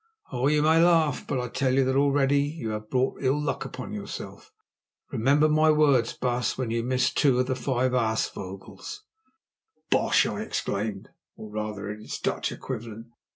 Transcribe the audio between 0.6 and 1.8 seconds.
may laugh, but I tell